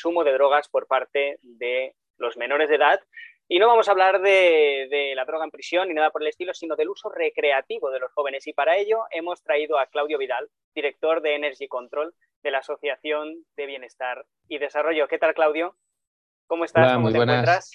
[0.00, 3.00] consumo de drogas por parte de los menores de edad.
[3.48, 6.54] Y no vamos a hablar de, la droga en prisión ni nada por el estilo,
[6.54, 8.46] sino del uso recreativo de los jóvenes.
[8.46, 13.44] Y para ello hemos traído a Claudio Vidal, director de Energy Control de la Asociación
[13.56, 15.08] de Bienestar y Desarrollo.
[15.08, 15.76] ¿Qué tal, Claudio?
[16.46, 16.94] ¿Cómo estás?
[16.94, 17.72] ¿Cómo te encuentras?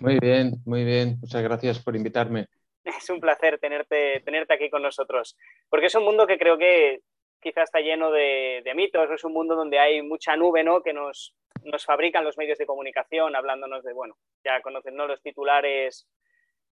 [0.00, 1.18] Muy bien, muy bien.
[1.20, 2.46] Muchas gracias por invitarme.
[2.82, 5.36] Es un placer tenerte, tenerte aquí con nosotros,
[5.70, 7.00] porque es un mundo que creo que
[7.44, 10.82] quizás está lleno de, mitos, es un mundo donde hay mucha nube ¿no?
[10.82, 16.06] que nos, nos fabrican los medios de comunicación hablándonos de, bueno, ya conocen los titulares,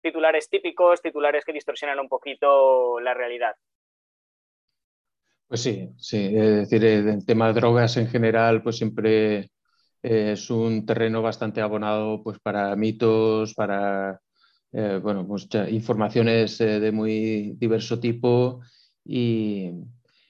[0.01, 3.55] titulares típicos, titulares que distorsionan un poquito la realidad.
[5.47, 9.51] Pues sí, sí, es decir, el tema de drogas en general, pues siempre
[10.01, 14.19] es un terreno bastante abonado pues para mitos, para
[14.71, 18.61] eh, bueno, muchas informaciones eh, de muy diverso tipo
[19.03, 19.71] y,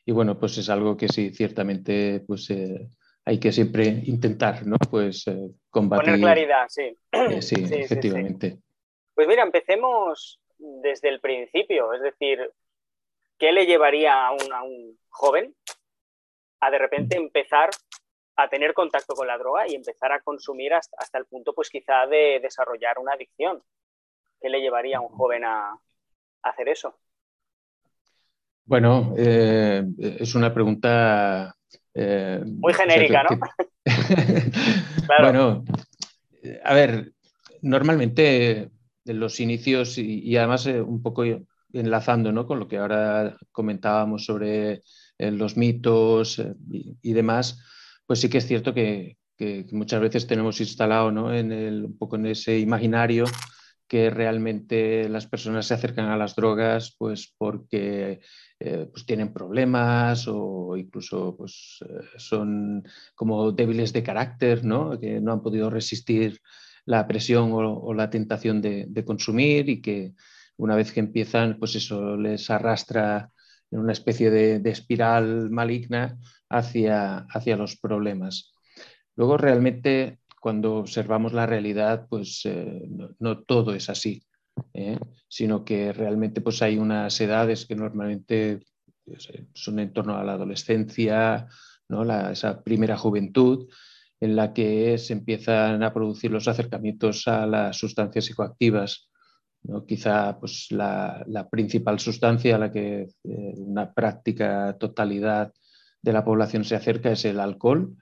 [0.05, 2.89] y bueno, pues es algo que sí, ciertamente, pues eh,
[3.31, 4.75] hay que siempre intentar, ¿no?
[4.89, 6.05] Pues eh, combatir.
[6.05, 6.97] Poner claridad, sí.
[7.13, 8.57] Eh, sí, efectivamente.
[9.15, 12.51] pues mira, empecemos desde el principio, es decir,
[13.37, 15.55] ¿qué le llevaría a un, a un joven
[16.59, 17.69] a de repente empezar
[18.35, 21.69] a tener contacto con la droga y empezar a consumir hasta, hasta el punto, pues
[21.69, 23.63] quizá de desarrollar una adicción?
[24.41, 25.73] ¿Qué le llevaría a un joven a
[26.43, 26.99] hacer eso?
[28.65, 29.83] Bueno, eh,
[30.19, 31.55] es una pregunta...
[31.93, 33.39] Eh, Muy genérica, ¿no?
[35.19, 35.65] Bueno,
[36.63, 37.11] a ver,
[37.61, 38.69] normalmente
[39.05, 41.23] en los inicios y, además eh, un poco
[41.73, 42.45] enlazando ¿no?
[42.45, 44.83] con lo que ahora comentábamos sobre
[45.17, 46.41] los mitos
[47.01, 47.59] y, demás,
[48.07, 49.17] pues sí que es cierto que,
[49.71, 51.33] muchas veces tenemos instalado ¿no?
[51.33, 53.25] en el, un poco en ese imaginario
[53.91, 58.21] que realmente las personas se acercan a las drogas pues porque
[58.57, 64.97] eh, pues tienen problemas o incluso pues, eh, son como débiles de carácter, ¿no?
[64.97, 66.39] que no han podido resistir
[66.85, 70.13] la presión o, la tentación de, consumir y que
[70.55, 73.29] una vez que empiezan, pues eso les arrastra
[73.71, 78.53] en una especie de, espiral maligna hacia, hacia los problemas.
[79.17, 84.23] Luego realmente cuando observamos la realidad, pues eh, no, todo es así,
[84.73, 84.97] ¿eh?
[85.27, 88.65] sino que realmente pues, hay unas edades que normalmente
[89.53, 91.47] son en torno a la adolescencia,
[91.89, 92.03] ¿no?
[92.31, 93.69] esa primera juventud,
[94.19, 99.11] en la que se empiezan a producir los acercamientos a las sustancias psicoactivas.
[99.61, 99.85] ¿no?
[99.85, 105.53] Quizá pues, la, principal sustancia a la que eh, una práctica totalidad
[106.01, 107.95] de la población se acerca es el alcohol.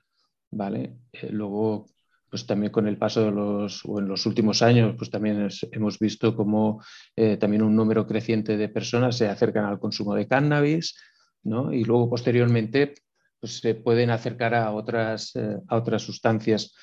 [0.51, 0.95] ¿vale?
[1.31, 1.85] luego
[2.29, 5.99] pues también con el paso de los, o en los últimos años, pues también hemos
[5.99, 6.83] visto como
[7.15, 10.95] eh, también un número creciente de personas se acercan al consumo de cannabis,
[11.43, 11.73] ¿no?
[11.73, 12.93] Y luego posteriormente
[13.39, 16.73] pues, se pueden acercar a otras, eh, a otras sustancias.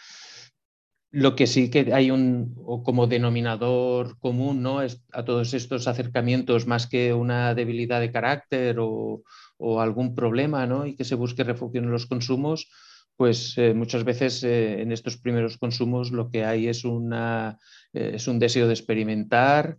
[1.11, 4.83] Lo que sí que hay un o como denominador común ¿no?
[4.83, 9.23] es a todos estos acercamientos, más que una debilidad de carácter o,
[9.57, 10.85] o algún problema, ¿no?
[10.85, 12.69] y que se busque refugio en los consumos,
[13.17, 18.39] pues eh, muchas veces eh, en estos primeros consumos lo que hay eh, es un
[18.39, 19.79] deseo de experimentar,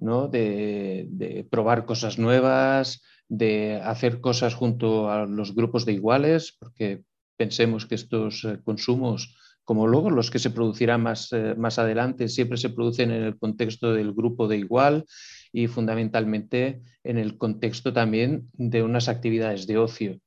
[0.00, 0.28] ¿no?
[0.28, 7.02] de, probar cosas nuevas, de hacer cosas junto a los grupos de iguales, porque
[7.36, 12.70] pensemos que estos consumos, como luego los que se producirán más, más adelante, siempre se
[12.70, 15.04] producen en el contexto del grupo de igual
[15.52, 20.20] y fundamentalmente en el contexto también de unas actividades de ocio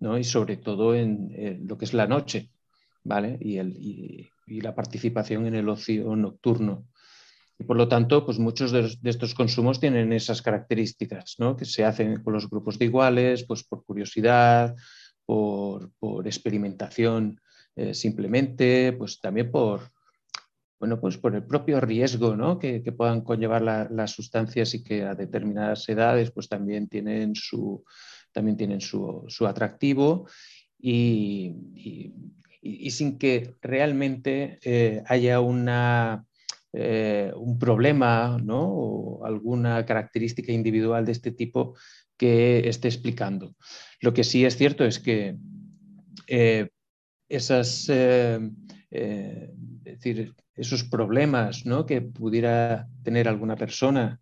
[0.00, 2.50] y sobre todo en, lo que es la noche
[3.04, 3.38] ¿vale?
[3.40, 4.28] y,
[4.60, 6.86] la participación en el ocio nocturno.
[7.58, 11.56] Y por lo tanto, pues muchos de, estos consumos tienen esas características, ¿no?
[11.56, 14.76] que se hacen con los grupos de iguales, pues por curiosidad,
[15.24, 15.90] por,
[16.24, 17.40] experimentación
[17.74, 19.90] eh, simplemente, pues también por,
[20.78, 22.58] bueno, pues por el propio riesgo ¿no?
[22.58, 27.84] que, puedan conllevar las sustancias y que a determinadas edades pues también tienen su,
[28.36, 30.28] también tienen su, atractivo
[30.78, 31.54] y,
[32.90, 36.26] sin que realmente eh, haya una,
[36.74, 41.76] eh, un problema o alguna característica individual de este tipo
[42.18, 43.56] que esté explicando.
[44.02, 45.38] Lo que sí es cierto es que
[46.26, 46.68] eh,
[47.30, 47.86] esas,
[48.90, 54.20] decir, esos problemas que pudiera tener alguna persona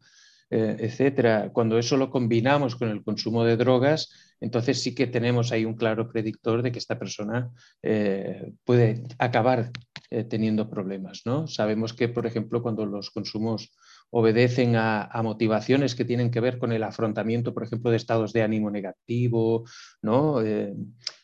[0.57, 5.51] eh, etcétera, cuando eso lo combinamos con el consumo de drogas, entonces sí que tenemos
[5.51, 7.51] ahí un claro predictor de que esta persona
[7.83, 9.73] eh, puede acabar
[10.11, 11.23] eh, teniendo problemas.
[11.25, 11.49] ¿no?
[11.49, 13.75] Sabemos que, por ejemplo, cuando los consumos
[14.11, 18.43] obedecen a, motivaciones que tienen que ver con el afrontamiento, por ejemplo, de estados de
[18.43, 19.65] ánimo negativo,
[20.03, 20.41] ¿no?
[20.41, 20.73] es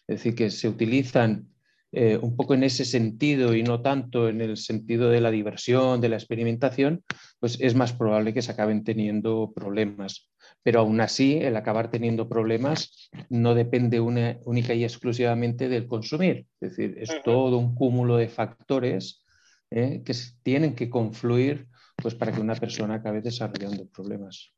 [0.08, 1.46] decir, que se utilizan
[1.92, 6.00] eh, un poco en ese sentido y no tanto en el sentido de la diversión,
[6.00, 7.02] de la experimentación,
[7.40, 10.30] pues es más probable que se acaben teniendo problemas.
[10.62, 16.46] Pero aún así, el acabar teniendo problemas no depende única y exclusivamente del consumir.
[16.60, 19.24] Es decir, es todo un cúmulo de factores
[19.70, 20.02] ¿eh?
[20.04, 21.66] que tienen que confluir
[21.96, 24.52] pues, para que una persona acabe desarrollando problemas.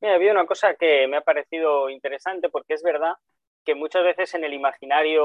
[0.00, 3.14] Mira, había una cosa que me ha parecido interesante porque es verdad
[3.64, 5.24] que muchas veces en el imaginario,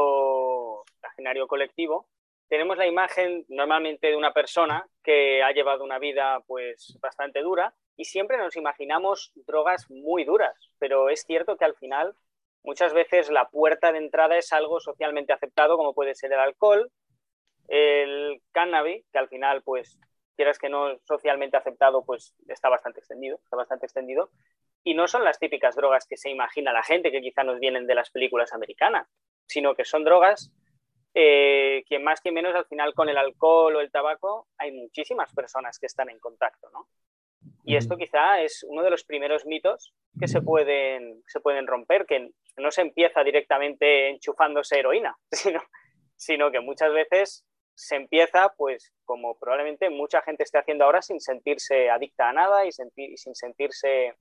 [1.01, 2.07] imaginario colectivo
[2.51, 7.74] tenemos la imagen normalmente de una persona que ha llevado una vida pues bastante dura
[7.95, 12.13] y siempre nos imaginamos drogas muy duras, pero es cierto que al final
[12.62, 16.92] muchas veces la puerta de entrada es algo socialmente aceptado como puede ser el alcohol,
[17.69, 19.98] el cannabis, que al final pues
[20.36, 24.30] quieras que no socialmente aceptado pues está bastante extendido, está bastante extendido.
[24.83, 27.88] Y no son las típicas drogas que se imagina la gente, que quizá nos vienen
[27.88, 29.07] de las películas americanas,
[29.45, 30.51] sino que son drogas
[31.13, 35.34] eh, que más que menos al final con el alcohol o el tabaco hay muchísimas
[35.34, 36.88] personas que están en contacto, ¿no?
[37.63, 42.06] Y esto quizá es uno de los primeros mitos que se pueden, se pueden romper,
[42.06, 45.62] que no se empieza directamente enchufándose heroína, sino,
[46.16, 51.19] sino que muchas veces se empieza, pues como probablemente mucha gente esté haciendo ahora, sin
[51.19, 54.16] sentirse adicta a nada y, y sin sentirse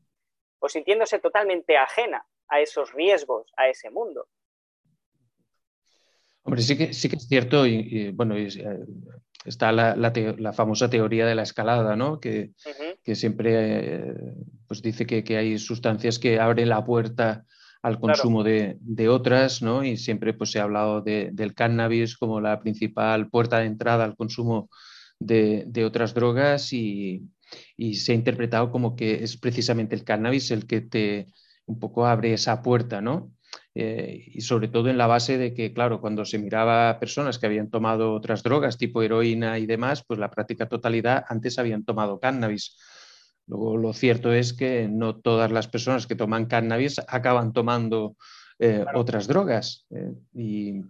[0.59, 4.27] o sintiéndose totalmente ajena a esos riesgos, a ese mundo.
[6.43, 8.49] Hombre, sí que, sí que es cierto, y, bueno, eh,
[9.45, 12.19] está la, famosa teoría de la escalada, ¿no?
[12.19, 12.53] Que,
[13.15, 14.15] siempre eh,
[14.67, 17.45] pues dice que, hay sustancias que abren la puerta
[17.83, 19.85] al consumo de, otras, ¿no?
[19.85, 24.17] Y siempre pues, se ha hablado del cannabis como la principal puerta de entrada al
[24.17, 24.71] consumo
[25.19, 27.23] de, de otras drogas y,
[27.77, 31.27] y se ha interpretado como que es precisamente el cannabis el que te
[31.67, 33.33] un poco abre esa puerta, ¿no?
[33.75, 37.39] Eh, y sobre todo en la base de que, claro, cuando se miraba a personas
[37.39, 41.85] que habían tomado otras drogas, tipo heroína y demás, pues la práctica totalidad antes habían
[41.85, 42.77] tomado cannabis.
[43.47, 48.17] Luego, lo cierto es que no todas las personas que toman cannabis acaban tomando
[48.59, 49.87] eh, otras drogas.
[49.91, 50.81] Eh, y,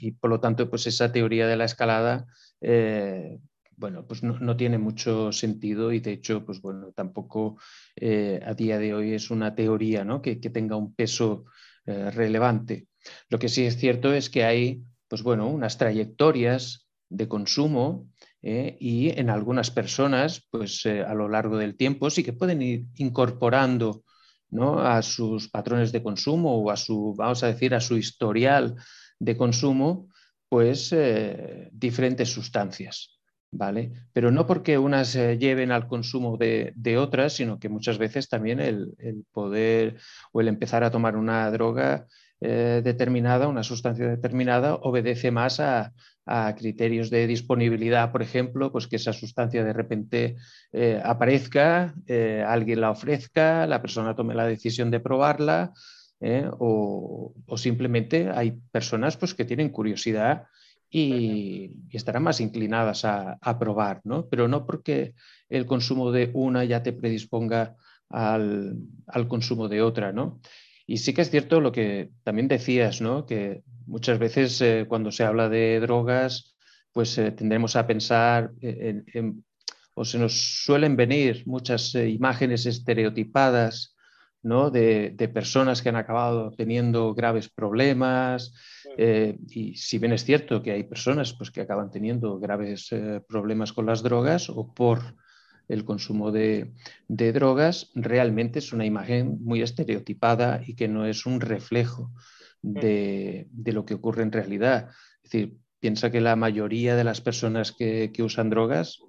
[0.00, 2.26] y, por lo tanto, pues esa teoría de la escalada
[3.74, 7.58] bueno, pues no, tiene mucho sentido y de hecho, pues bueno, tampoco
[8.00, 10.22] a día de hoy es una teoría ¿no?
[10.22, 11.46] que, tenga un peso
[11.86, 12.86] eh, relevante.
[13.28, 18.08] Lo que sí es cierto es que hay, pues bueno, unas trayectorias de consumo
[18.42, 22.86] eh, y en algunas personas, pues a lo largo del tiempo sí que pueden ir
[22.96, 24.04] incorporando
[24.50, 24.80] ¿no?
[24.80, 28.74] a sus patrones de consumo o a su, vamos a decir, a su historial
[29.18, 30.08] de consumo,
[30.48, 30.94] pues
[31.72, 33.21] diferentes sustancias.
[33.52, 33.92] ¿Vale?
[34.12, 38.94] Pero no porque unas lleven al consumo de, otras, sino que muchas veces también el,
[39.32, 39.98] poder
[40.32, 42.06] o el empezar a tomar una droga
[42.40, 45.92] eh, determinada, una sustancia determinada, obedece más a,
[46.56, 50.36] criterios de disponibilidad, por ejemplo, pues que esa sustancia de repente
[50.72, 55.72] eh, aparezca, eh, alguien la ofrezca, la persona tome la decisión de probarla.
[56.60, 60.44] O, o, simplemente hay personas pues, que tienen curiosidad
[60.92, 64.28] y, estarán más inclinadas a, probar, ¿no?
[64.28, 65.14] Pero no porque
[65.48, 67.76] el consumo de una ya te predisponga
[68.10, 68.76] al,
[69.28, 70.40] consumo de otra, ¿no?
[70.86, 73.24] Y sí que es cierto lo que también decías, ¿no?
[73.24, 76.54] Que muchas veces eh, cuando se habla de drogas,
[76.92, 79.44] pues eh, tendremos a pensar en,
[79.94, 83.96] o se nos suelen venir muchas eh, imágenes estereotipadas,
[84.42, 84.70] ¿no?
[84.70, 88.52] De, personas que han acabado teniendo graves problemas,
[88.96, 93.20] eh, y si bien es cierto que hay personas pues, que acaban teniendo graves eh,
[93.26, 95.16] problemas con las drogas o por
[95.68, 96.72] el consumo de,
[97.08, 102.12] drogas, realmente es una imagen muy estereotipada y que no es un reflejo
[102.60, 104.90] de, lo que ocurre en realidad.
[105.22, 109.00] Es decir, piensa que la mayoría de las personas que, usan drogas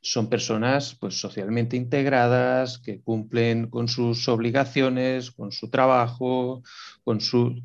[0.00, 6.62] son personas pues, socialmente integradas, que cumplen con sus obligaciones, con su trabajo,
[7.04, 7.60] con su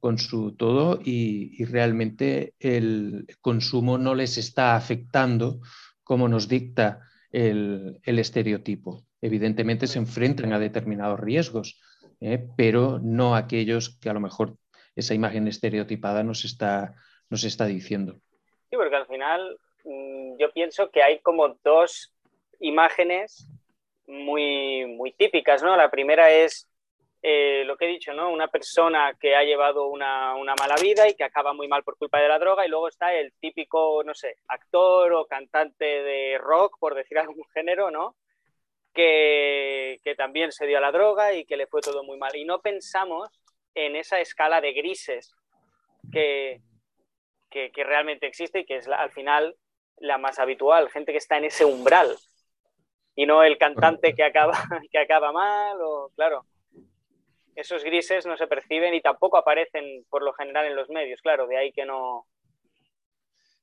[0.00, 5.60] con su todo y, realmente el consumo no les está afectando
[6.02, 9.04] como nos dicta el, estereotipo.
[9.20, 11.80] Evidentemente se enfrentan a determinados riesgos,
[12.20, 12.44] ¿eh?
[12.56, 14.56] pero no aquellos que a lo mejor
[14.96, 16.94] esa imagen estereotipada nos está,
[17.28, 18.14] nos está diciendo.
[18.70, 22.14] Sí, porque al final mm, yo pienso que hay como dos
[22.58, 23.46] imágenes
[24.06, 25.76] muy, muy típicas, ¿no?
[25.76, 26.69] La primera es
[27.22, 28.30] eh, lo que he dicho, ¿no?
[28.30, 32.20] Una persona que ha llevado una, mala vida y que acaba muy mal por culpa
[32.20, 36.78] de la droga, y luego está el típico, no sé, actor o cantante de rock,
[36.78, 38.16] por decir algún género, ¿no?
[38.92, 42.34] Que, que también se dio a la droga y que le fue todo muy mal.
[42.34, 43.30] Y no pensamos
[43.74, 45.32] en esa escala de grises
[46.10, 46.60] que,
[47.50, 49.56] que, realmente existe y que es al final
[49.98, 52.16] la más habitual, gente que está en ese umbral
[53.14, 54.52] y no el cantante que acaba,
[54.90, 56.46] que acaba mal o claro.
[57.56, 61.46] Esos grises no se perciben y tampoco aparecen por lo general en los medios, claro,
[61.46, 62.26] de ahí que no,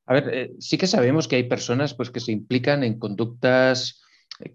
[0.08, 4.01] a ver, eh, sí que sabemos que hay personas pues, que se implican en conductas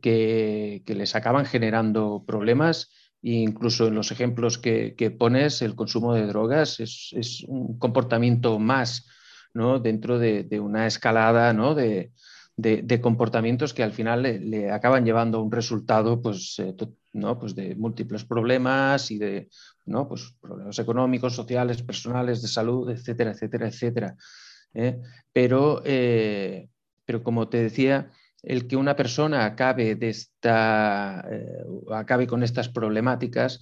[0.00, 2.90] que, les acaban generando problemas
[3.22, 9.06] e incluso en los ejemplos que, pones, el consumo de drogas es, un comportamiento más
[9.52, 9.78] ¿no?
[9.78, 11.74] dentro de, una escalada ¿no?
[11.74, 12.12] de,
[13.00, 16.74] comportamientos que al final le, acaban llevando a un resultado pues, eh,
[17.12, 17.38] ¿no?
[17.38, 19.48] pues de múltiples problemas y de
[19.86, 20.08] ¿no?
[20.08, 24.16] pues problemas económicos, sociales, personales, de salud, etcétera, etcétera, etcétera.
[24.74, 25.00] ¿eh?
[25.32, 26.68] Pero, eh,
[27.04, 28.10] pero como te decía,
[28.42, 31.24] el que una persona acabe, de esta,
[31.92, 33.60] acabe con estas problemáticas,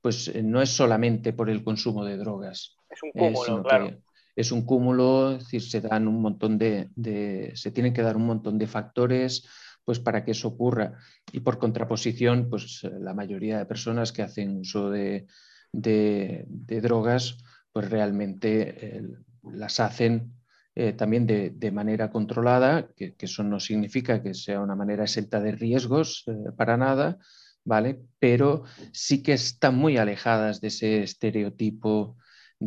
[0.00, 2.76] pues no es solamente por el consumo de drogas.
[2.88, 4.02] Es un cúmulo, claro.
[4.34, 8.26] Es un cúmulo, es decir, se dan un montón de, se tienen que dar un
[8.26, 9.46] montón de factores
[9.84, 10.94] pues para que eso ocurra.
[11.32, 15.26] Y por contraposición, pues la mayoría de personas que hacen uso de,
[15.72, 17.38] drogas,
[17.72, 19.02] pues realmente
[19.42, 20.32] las hacen
[20.74, 25.52] eh, también de, manera controlada, que, eso no significa que sea una manera exenta de
[25.52, 27.18] riesgos eh, para nada,
[27.64, 28.00] ¿vale?
[28.18, 32.16] Pero sí que están muy alejadas de ese estereotipo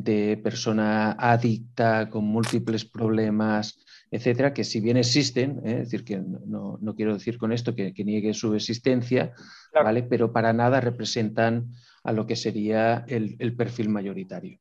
[0.04, 5.82] de persona adicta con múltiples problemas, etcétera, que si bien existen, ¿eh?
[5.82, 9.34] es decir, que no, quiero decir con esto que, niegue su existencia,
[9.74, 10.04] ¿vale?
[10.04, 11.68] Pero para nada representan
[12.04, 14.60] a lo que sería el perfil mayoritario.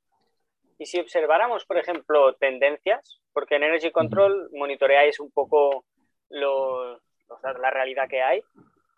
[0.79, 5.85] Y si observáramos, por ejemplo, tendencias, porque en Energy Control monitoreáis un poco
[6.29, 8.43] la realidad que hay,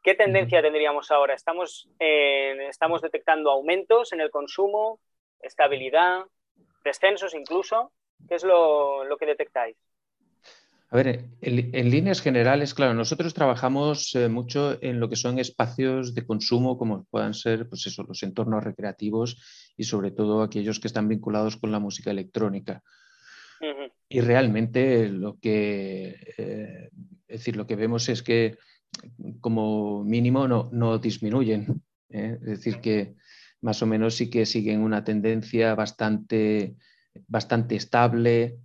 [0.03, 1.35] ¿qué tendencia tendríamos ahora?
[1.35, 5.01] ¿Estamos, ¿Estamos detectando aumentos en el consumo,
[5.41, 6.25] estabilidad,
[6.85, 7.93] descensos incluso?
[8.29, 9.77] ¿Qué es lo que detectáis?
[10.89, 16.15] A ver, en, líneas generales, claro, nosotros trabajamos eh, mucho en lo que son espacios
[16.15, 20.87] de consumo, como puedan ser pues eso, los entornos recreativos y sobre todo aquellos que
[20.87, 22.83] están vinculados con la música electrónica.
[24.09, 26.91] Y realmente lo que, eh,
[27.27, 28.57] es decir, lo que vemos es que
[29.41, 31.83] como mínimo no, no disminuyen.
[32.11, 32.39] ¿eh?
[32.41, 33.17] Es decir, que
[33.61, 36.77] más o menos sí que siguen una tendencia bastante,
[37.27, 38.59] bastante estable,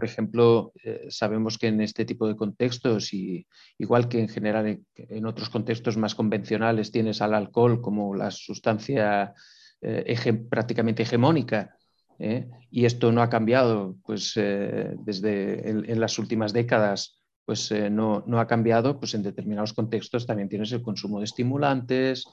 [0.00, 3.46] por ejemplo, eh, sabemos que en este tipo de contextos, y
[3.76, 9.34] igual que en general en, otros contextos más convencionales, tienes al alcohol como la sustancia
[9.82, 11.76] eh, prácticamente hegemónica,
[12.18, 12.48] ¿eh?
[12.70, 18.46] y esto no ha cambiado pues, desde en, las últimas décadas, pues no, no, ha
[18.46, 22.24] cambiado, pues en determinados contextos también tienes el consumo de estimulantes,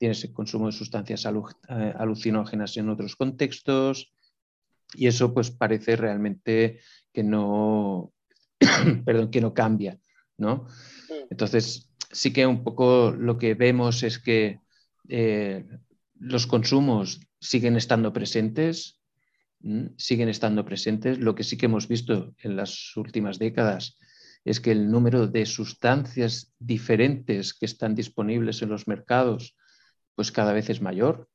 [0.00, 4.14] tienes el consumo de sustancias alucinógenas en otros contextos,
[4.94, 6.80] y eso pues parece realmente
[7.12, 8.14] que no,
[9.04, 10.00] perdón, que no cambia,
[10.38, 10.66] ¿no?
[11.28, 14.60] Entonces, sí que un poco lo que vemos es que
[15.10, 15.66] eh,
[16.18, 19.00] los consumos siguen estando presentes,
[19.98, 21.18] siguen estando presentes.
[21.18, 23.98] Lo que sí que hemos visto en las últimas décadas
[24.44, 29.54] es que el número de sustancias diferentes que están disponibles en los mercados,
[30.20, 31.30] pues cada vez es mayor,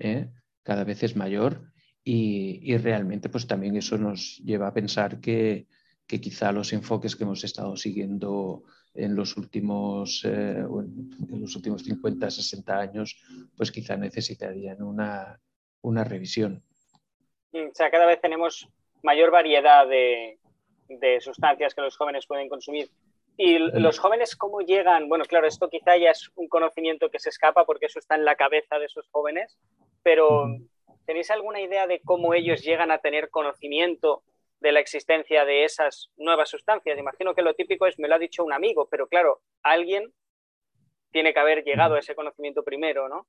[0.00, 0.28] ¿eh?
[0.64, 1.70] cada vez es mayor
[2.02, 5.68] y, realmente pues también eso nos lleva a pensar que,
[6.04, 12.28] quizá los enfoques que hemos estado siguiendo en los últimos, eh, en los últimos 50,
[12.28, 13.22] 60 años,
[13.56, 15.38] pues quizá necesitarían una,
[16.04, 16.64] revisión.
[17.52, 18.68] Mm, o sea, cada vez tenemos
[19.04, 20.40] mayor variedad de,
[21.20, 22.90] sustancias que los jóvenes pueden consumir.
[23.38, 25.08] ¿Y los jóvenes cómo llegan?
[25.08, 28.24] Bueno, claro, esto quizá ya es un conocimiento que se escapa porque eso está en
[28.24, 29.56] la cabeza de esos jóvenes,
[30.02, 30.48] pero
[31.08, 34.22] ¿Tenéis alguna idea de cómo ellos llegan a tener conocimiento
[34.60, 36.98] de la existencia de esas nuevas sustancias?
[36.98, 40.12] Imagino que lo típico es, me lo ha dicho un amigo, pero claro, alguien
[41.10, 43.26] tiene que haber llegado a ese conocimiento primero, ¿no?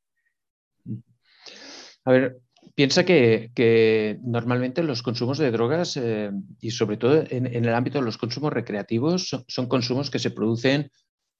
[2.04, 2.39] A ver,
[2.79, 6.31] piensa que, normalmente los consumos de drogas eh,
[6.62, 10.89] y sobre todo en, el ámbito de los consumos recreativos son, consumos que se producen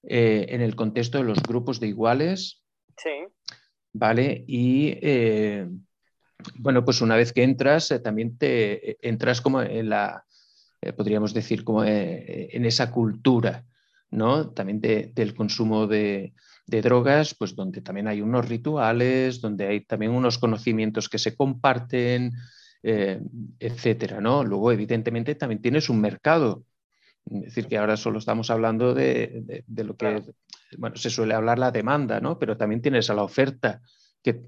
[0.02, 2.62] eh, en el contexto de los grupos de iguales.
[2.94, 3.24] Sí.
[3.94, 4.44] ¿Vale?
[4.46, 5.66] Y eh,
[6.56, 10.26] bueno, pues una vez que entras, también te entras como en la,
[10.94, 13.64] podríamos decir, como en esa cultura,
[14.10, 14.50] ¿no?
[14.50, 16.34] También del consumo de,
[16.66, 22.32] drogas, pues donde también hay unos rituales, donde hay también unos conocimientos que se comparten,
[22.82, 24.44] etcétera, ¿no?
[24.44, 26.64] Luego, evidentemente, también tienes un mercado.
[27.26, 30.22] Es decir, que ahora solo estamos hablando de, lo que,
[30.78, 32.38] bueno, se suele hablar la demanda, ¿no?
[32.38, 33.82] Pero también tienes a la oferta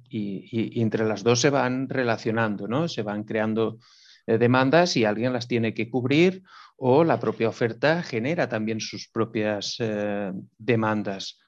[0.09, 2.89] y, entre las dos se van relacionando, ¿no?
[2.89, 3.81] Se van creando eh,
[4.27, 6.43] demandas y alguien las tiene que cubrir
[6.77, 11.39] o la propia oferta genera también sus propias eh, demandas.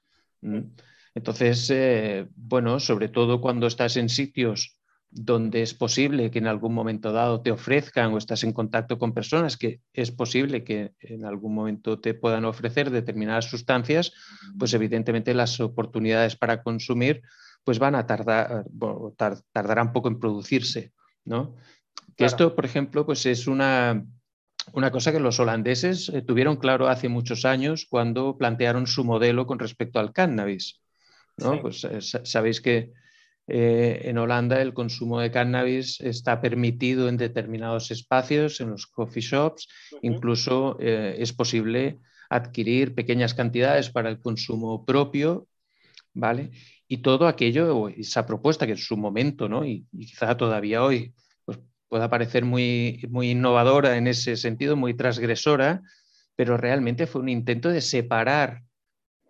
[1.15, 4.79] Entonces, eh, bueno, sobre todo cuando estás en sitios
[5.11, 9.15] donde es posible que en algún momento dado te ofrezcan o estás en contacto con
[9.15, 14.13] personas que es posible que en algún momento te puedan ofrecer determinadas sustancias,
[14.59, 17.23] pues evidentemente las oportunidades para consumir
[17.63, 18.67] pues van a tardar,
[19.53, 20.93] tardarán poco en producirse,
[21.25, 21.57] ¿no?
[22.17, 24.05] Que esto, por ejemplo, pues es una,
[24.73, 29.47] una cosa que los holandeses eh, tuvieron claro hace muchos años cuando plantearon su modelo
[29.47, 30.81] con respecto al cannabis.
[31.37, 31.61] ¿no?
[31.61, 32.93] Pues eh, sabéis que
[33.47, 39.23] eh, en Holanda el consumo de cannabis está permitido en determinados espacios, en los coffee
[39.23, 39.69] shops,
[40.03, 41.99] incluso es posible
[42.31, 45.47] adquirir pequeñas cantidades para el consumo propio,
[46.15, 46.53] ¿vale?
[46.89, 49.65] Y todo aquello, esa propuesta que en su momento, ¿no?
[49.65, 51.13] y, y quizá todavía hoy
[51.95, 55.81] pueda parecer muy, muy innovadora en ese sentido, muy transgresora,
[56.35, 58.65] pero realmente fue un intento de separar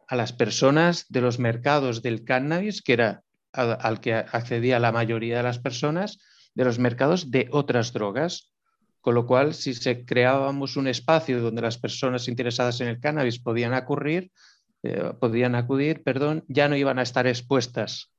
[0.08, 5.36] a las personas de los mercados del cannabis, que era al, que accedía la mayoría
[5.36, 6.18] de las personas,
[6.54, 8.50] de los mercados de otras drogas.
[9.02, 13.40] Con lo cual, si se creábamos un espacio donde las personas interesadas en el cannabis
[13.40, 14.32] podían acudir,
[14.82, 18.10] eh, podían acudir, perdón, ya no iban a estar expuestas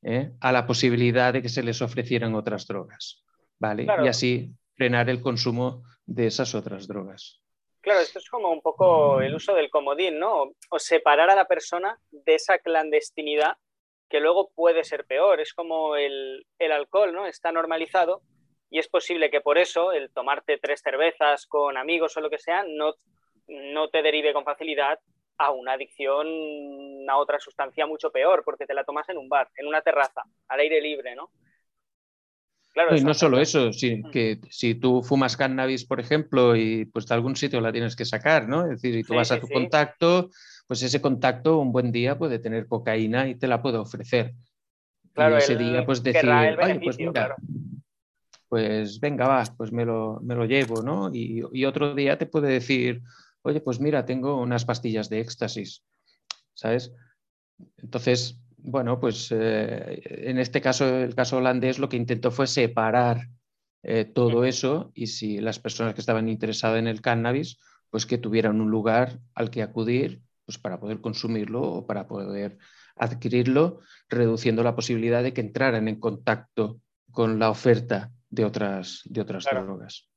[0.00, 3.22] eh, a la posibilidad de que se les ofrecieran otras drogas.
[3.62, 3.86] ¿Vale?
[4.04, 7.40] Y así frenar el consumo de esas otras drogas.
[7.80, 10.52] Claro, esto es como un poco el uso del comodín, ¿no?
[10.70, 13.56] O separar a la persona de esa clandestinidad
[14.08, 15.40] que luego puede ser peor.
[15.40, 17.26] Es como el, el alcohol, ¿no?
[17.26, 18.22] Está normalizado
[18.70, 22.38] y es posible que por eso el tomarte tres cervezas con amigos o lo que
[22.38, 22.94] sea no,
[23.46, 24.98] no te derive con facilidad
[25.38, 26.26] a una adicción
[27.08, 30.22] a otra sustancia mucho peor, porque te la tomas en un bar, en una terraza,
[30.48, 31.30] al aire libre, ¿no?
[32.96, 37.14] Y no solo eso, sí, que si tú fumas cannabis, por ejemplo, y pues de
[37.14, 38.64] algún sitio la tienes que sacar, ¿no?
[38.64, 40.30] Es decir, si tú vas a tu contacto,
[40.66, 44.34] pues ese contacto un buen día puede tener cocaína y te la puede ofrecer.
[45.12, 46.30] Claro, y ese día pues decir,
[46.82, 47.36] pues mira,
[48.48, 51.10] pues venga, va, pues me lo, me lo llevo, ¿no?
[51.12, 53.02] Y, y, otro día te puede decir,
[53.42, 55.82] oye, pues mira, tengo unas pastillas de éxtasis,
[56.54, 56.92] ¿sabes?
[57.78, 63.28] Entonces, bueno, pues eh, en este caso, el caso holandés, lo que intentó fue separar
[63.82, 67.58] eh, todo eso y si las personas que estaban interesadas en el cannabis,
[67.90, 72.58] pues que tuvieran un lugar al que acudir pues para poder consumirlo o para poder
[72.96, 79.20] adquirirlo, reduciendo la posibilidad de que entraran en contacto con la oferta de otras, de
[79.20, 80.08] otras drogas.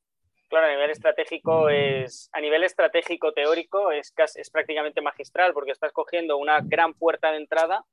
[0.50, 5.92] Claro, a nivel estratégico es, a nivel estratégico teórico es, es prácticamente magistral porque estás
[5.92, 7.84] cogiendo una gran puerta de entrada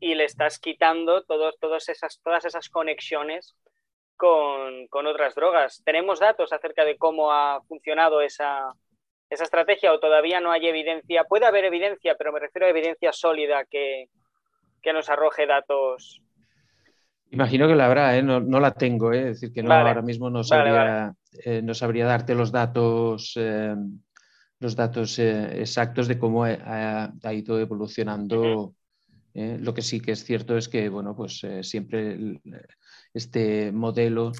[0.00, 3.54] y le estás quitando todos, todos esas, todas esas conexiones
[4.16, 5.82] con, otras drogas.
[5.84, 8.72] ¿Tenemos datos acerca de cómo ha funcionado esa,
[9.28, 11.24] estrategia o todavía no hay evidencia?
[11.24, 14.08] Puede haber evidencia, pero me refiero a evidencia sólida que,
[14.92, 16.20] nos arroje datos.
[17.30, 18.22] Imagino que la habrá, ¿eh?
[18.22, 19.30] no, la tengo, ¿eh?
[19.30, 23.36] es decir, que no, ahora mismo no sabría, eh, no sabría darte los datos,
[24.60, 28.74] los datos exactos de cómo ha, ido evolucionando.
[29.34, 29.58] ¿Eh?
[29.60, 32.40] lo que sí que es cierto es que, bueno, pues eh, siempre
[33.12, 34.32] este modelo,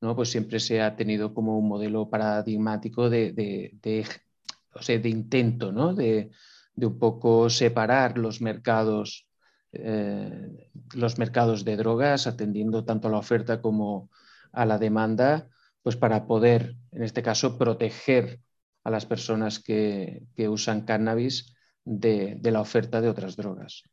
[0.00, 0.16] ¿no?
[0.16, 5.94] Pues siempre se ha tenido como un modelo paradigmático de, de, intento, ¿no?
[5.94, 6.30] De,
[6.76, 9.26] un poco separar los mercados,
[9.72, 14.10] eh, los mercados de drogas, atendiendo tanto a la oferta como
[14.52, 15.48] a la demanda,
[15.82, 18.40] pues para poder, en este caso, proteger
[18.84, 21.54] a las personas que, usan cannabis
[21.84, 23.84] de la oferta de otras drogas.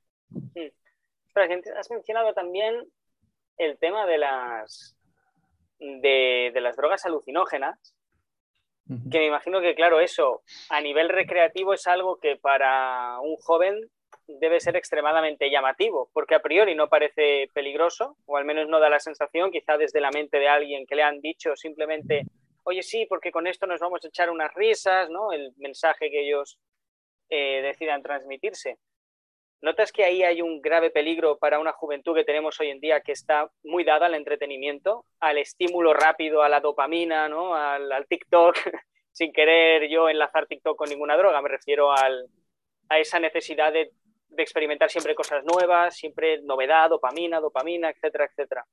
[1.36, 2.84] Has mencionado también
[3.58, 4.96] el tema de las,
[5.80, 7.96] de, las drogas alucinógenas,
[9.10, 13.80] que me imagino que, claro, eso a nivel recreativo es algo que para un joven
[14.28, 18.90] debe ser extremadamente llamativo, porque a priori no parece peligroso, o al menos no da
[18.90, 22.24] la sensación, quizá desde la mente de alguien que le han dicho simplemente,
[22.64, 25.32] oye, sí, porque con esto nos vamos a echar unas risas, ¿no?
[25.32, 26.60] El mensaje que ellos
[27.30, 28.78] eh, decidan transmitirse.
[29.64, 33.00] ¿Notas que ahí hay un grave peligro para una juventud que tenemos hoy en día
[33.00, 37.56] que está muy dada al entretenimiento, al estímulo rápido, a la dopamina, ¿no?
[37.56, 38.56] al, TikTok,
[39.14, 42.10] sin querer yo enlazar TikTok con ninguna droga, me refiero a
[43.00, 43.94] esa necesidad de,
[44.36, 48.66] experimentar siempre cosas nuevas, siempre novedad, dopamina, dopamina, etcétera, etcétera?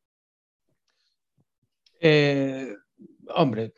[2.00, 2.74] Eh,
[3.28, 3.74] hombre,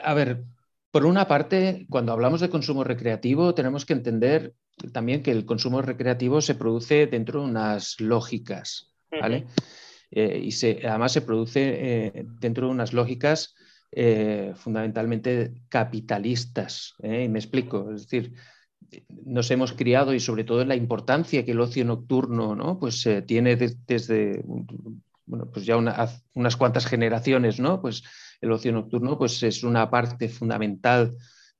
[0.00, 0.38] a ver,
[0.90, 4.54] por una parte, cuando hablamos de consumo recreativo, tenemos que entender
[4.92, 9.46] también que el consumo recreativo se produce dentro de unas lógicas, ¿vale?
[10.10, 13.54] y se, además se produce dentro de unas lógicas
[14.54, 16.94] fundamentalmente capitalistas.
[17.02, 18.34] Y me explico, es decir,
[19.24, 22.78] nos hemos criado y sobre todo en la importancia que el ocio nocturno ¿no?
[22.78, 24.44] pues, tiene desde
[25.26, 27.80] bueno, pues ya unas cuantas generaciones, ¿no?
[27.80, 28.02] Pues
[28.40, 31.16] el ocio nocturno pues es una parte fundamental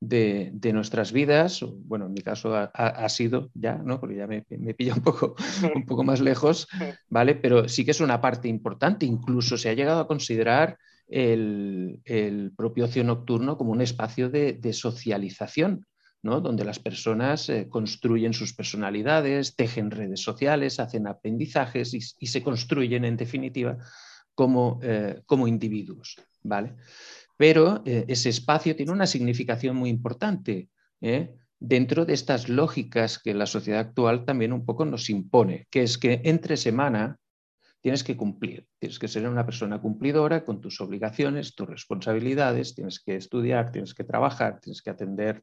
[0.09, 1.65] de, nuestras vidas.
[1.87, 4.01] Bueno, en mi caso ha, sido ya, ¿no?
[4.01, 5.35] Porque ya me, me, pilla un poco,
[5.75, 6.69] un poco más lejos,
[7.09, 7.35] ¿vale?
[7.35, 9.07] Pero sí que es una parte importante.
[9.07, 15.87] Incluso se ha llegado a considerar el, propio ocio nocturno como un espacio de, socialización.
[16.23, 16.41] ¿no?
[16.41, 23.05] donde las personas eh, construyen sus personalidades, tejen redes sociales, hacen aprendizajes y, se construyen,
[23.05, 23.77] en definitiva,
[24.35, 26.17] como, eh, como individuos.
[26.43, 26.77] ¿vale?
[27.37, 30.69] Pero eh, ese espacio tiene una significación muy importante
[31.01, 31.35] ¿eh?
[31.59, 35.99] dentro de estas lógicas que la sociedad actual también un poco nos impone, que es
[35.99, 37.19] que entre semana
[37.81, 42.99] tienes que cumplir, tienes que ser una persona cumplidora con tus obligaciones, tus responsabilidades, tienes
[42.99, 45.43] que estudiar, tienes que trabajar, tienes que atender,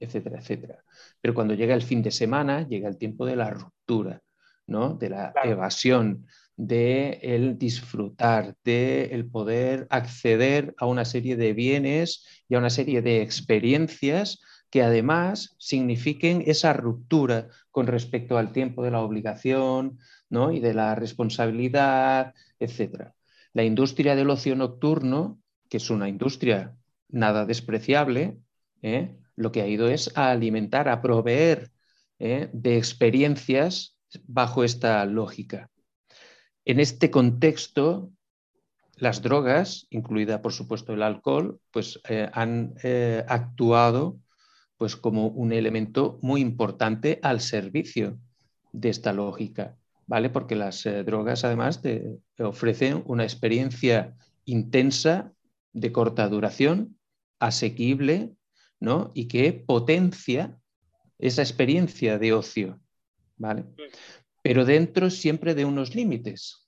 [0.00, 0.84] etcétera, etcétera.
[1.20, 4.20] Pero cuando llega el fin de semana, llega el tiempo de la ruptura,
[4.66, 4.94] ¿no?
[4.94, 6.26] de la evasión,
[6.58, 12.68] de el disfrutar, de el poder acceder a una serie de bienes y a una
[12.68, 19.98] serie de experiencias que además signifiquen esa ruptura con respecto al tiempo de la obligación
[20.28, 20.50] ¿no?
[20.50, 23.12] y de la responsabilidad, etc.
[23.52, 25.40] La industria del ocio nocturno,
[25.70, 26.76] que es una industria
[27.08, 28.40] nada despreciable,
[28.82, 29.16] ¿eh?
[29.36, 31.70] lo que ha ido es a alimentar, a proveer
[32.18, 32.50] ¿eh?
[32.52, 35.70] de experiencias bajo esta lógica.
[36.68, 38.12] En este contexto,
[38.96, 44.20] las drogas, incluida por supuesto el alcohol, pues eh, han eh, actuado
[44.76, 48.18] pues como un elemento muy importante al servicio
[48.72, 50.28] de esta lógica, ¿vale?
[50.28, 51.80] Porque las eh, drogas además
[52.38, 55.32] ofrecen una experiencia intensa
[55.72, 56.98] de corta duración,
[57.38, 58.34] asequible,
[58.78, 59.10] ¿no?
[59.14, 60.58] Y que potencia
[61.18, 62.78] esa experiencia de ocio,
[63.38, 63.64] ¿vale?
[64.48, 66.66] Pero dentro siempre de unos límites.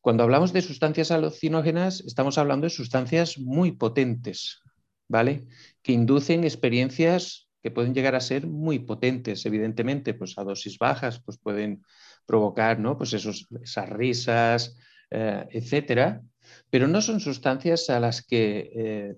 [0.00, 4.62] Cuando hablamos de sustancias alucinógenas, estamos hablando de sustancias muy potentes,
[5.08, 5.46] ¿vale?
[5.82, 11.20] Que inducen experiencias que pueden llegar a ser muy potentes, evidentemente, pues a dosis bajas,
[11.22, 11.82] pues pueden
[12.24, 12.96] provocar, ¿no?
[12.96, 14.78] Pues esos, esas risas,
[15.10, 16.22] eh, etcétera,
[16.70, 19.16] pero no son sustancias a las que eh,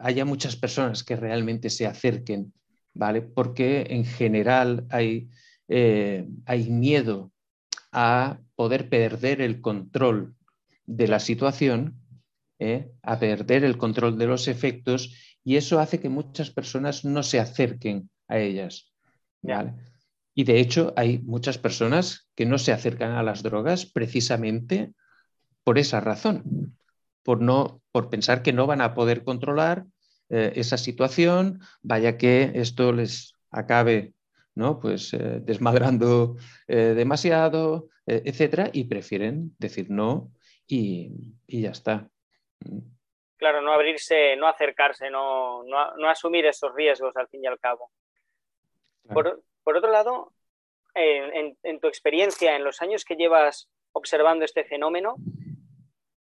[0.00, 2.52] haya muchas personas que realmente se acerquen,
[2.94, 3.22] ¿vale?
[3.22, 5.28] Porque en general hay
[5.68, 7.32] eh, hay miedo
[7.92, 10.34] a poder perder el control
[10.86, 12.00] de la situación,
[12.58, 12.90] ¿eh?
[13.02, 17.40] a perder el control de los efectos y eso hace que muchas personas no se
[17.40, 18.92] acerquen a ellas.
[20.34, 24.92] Y de hecho hay muchas personas que no se acercan a las drogas precisamente
[25.64, 26.76] por esa razón,
[27.22, 29.84] por, no, por pensar que no van a poder controlar
[30.30, 34.14] eh, esa situación, vaya que esto les acabe
[34.58, 34.80] ¿no?
[34.80, 36.34] Pues eh, desmadrando
[36.66, 40.32] eh, demasiado, eh, etcétera, y prefieren decir no
[40.66, 41.12] y,
[41.46, 42.10] ya está.
[42.60, 42.80] Mm.
[43.36, 47.92] Claro, no abrirse, no acercarse, no, no, asumir esos riesgos al fin y al cabo.
[49.14, 50.32] Por, otro lado,
[50.92, 55.14] en, en tu experiencia, en los años que llevas observando este fenómeno,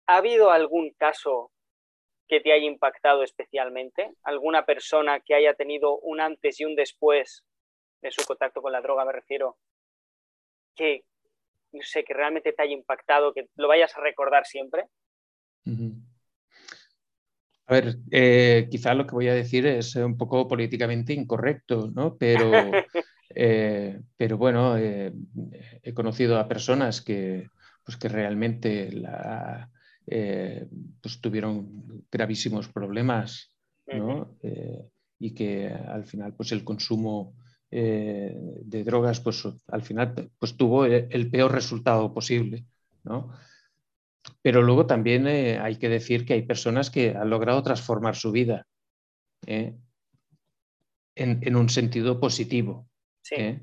[0.05, 1.51] ¿ha habido algún caso
[2.27, 4.11] que te haya impactado especialmente?
[4.21, 7.43] ¿Alguna persona que haya tenido un antes y un después
[8.01, 9.57] de su contacto con la droga, me refiero,
[10.75, 11.03] que,
[11.73, 14.85] no sé, que realmente te haya impactado, que lo vayas a recordar siempre?
[17.69, 22.17] A ver, eh, quizá lo que voy a decir es un poco políticamente incorrecto, ¿no?
[22.17, 22.51] Pero,
[23.35, 25.13] eh, pero bueno, eh,
[25.83, 27.47] he conocido a personas que,
[27.83, 29.69] pues que realmente la,
[30.05, 33.53] pues tuvieron gravísimos problemas,
[33.85, 34.35] ¿no?
[35.19, 37.35] y que al final pues el consumo
[37.71, 42.65] eh, de drogas, pues al final pues, tuvo el peor resultado posible.
[43.03, 43.31] ¿no?
[44.41, 48.31] Pero luego también eh, hay que decir que hay personas que han logrado transformar su
[48.31, 48.65] vida
[49.45, 49.75] ¿eh?
[51.13, 52.89] en, un sentido positivo.
[53.29, 53.59] Es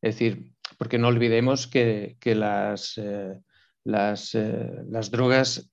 [0.00, 2.98] decir, porque no olvidemos que, las,
[3.84, 5.70] las, las, drogas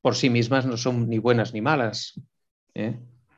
[0.00, 2.20] por sí mismas no son ni buenas ni malas.
[2.74, 2.96] Es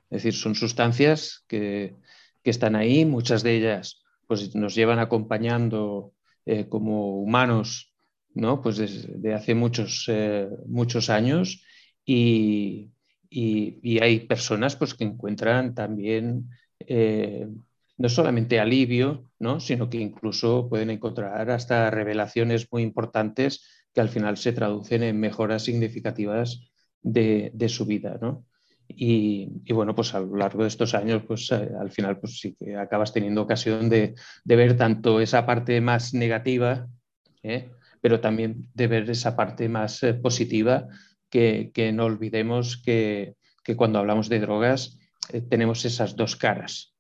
[0.08, 1.94] decir, son sustancias que,
[2.42, 6.12] que están ahí, muchas de ellas pues, nos llevan acompañando
[6.46, 7.92] eh, como humanos
[8.34, 8.62] ¿no?
[8.62, 11.64] pues desde hace muchos, eh, muchos años
[12.04, 12.88] y,
[14.00, 16.50] hay personas pues, que encuentran también
[16.80, 17.48] eh,
[17.96, 19.60] no solamente alivio, ¿no?
[19.60, 25.20] sino que incluso pueden encontrar hasta revelaciones muy importantes que al final se traducen en
[25.20, 26.70] mejoras significativas
[27.02, 28.18] de, su vida.
[28.96, 32.54] Y, bueno, pues a lo largo de estos años, pues eh, al final pues sí
[32.58, 36.88] que acabas teniendo ocasión de, ver tanto esa parte más negativa,
[37.42, 37.70] ¿eh?
[38.00, 40.88] pero también de ver esa parte más eh, positiva,
[41.30, 43.36] que, no olvidemos que,
[43.76, 44.98] cuando hablamos de drogas
[45.48, 46.94] tenemos esas dos caras.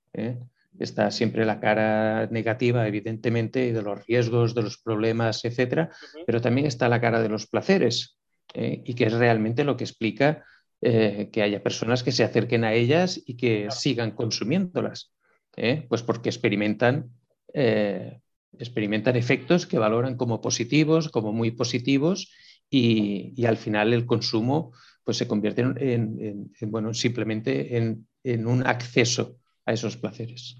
[0.78, 5.90] Está siempre la cara negativa, evidentemente, y de los riesgos, de los problemas, etcétera,
[6.24, 8.16] pero también está la cara de los placeres,
[8.54, 10.44] y que es realmente lo que explica
[10.84, 15.12] eh, que haya personas que se acerquen a ellas y que sigan consumiéndolas,
[15.56, 15.86] ¿eh?
[15.88, 17.10] pues porque experimentan,
[17.54, 18.18] eh,
[18.58, 22.34] experimentan efectos que valoran como positivos, como muy positivos,
[22.68, 24.72] y, al final el consumo
[25.04, 30.56] pues, se convierte en, bueno, simplemente en, un acceso a esos placeres.